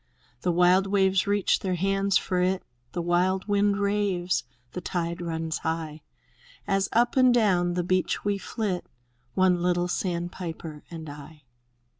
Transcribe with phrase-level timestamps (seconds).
[0.41, 2.63] The wild waves reach their hands for it.
[2.93, 6.01] The wild wind raves, the tide runs high.
[6.67, 8.87] As up and down the beach we flit,—
[9.35, 11.43] One little sandpiper and I.